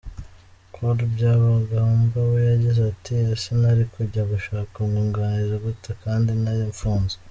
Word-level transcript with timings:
Col 0.73 0.97
Byabagamba 1.15 2.17
we 2.29 2.39
yagize 2.51 2.81
ati 2.91 3.11
“Ese 3.33 3.49
nari 3.61 3.83
kujya 3.93 4.21
gushaka 4.31 4.73
umwunganizi 4.77 5.55
gute 5.65 5.89
kandi 6.03 6.29
nari 6.43 6.63
mfunze?” 6.73 7.15